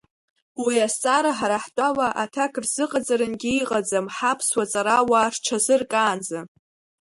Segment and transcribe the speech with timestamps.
[0.63, 6.39] Уи азҵаара ҳара ҳтәала, аҭак рзыҟаҵарангьы иҟаӡам, ҳаԥсуа ҵарауаа рҽазыркаанӡа…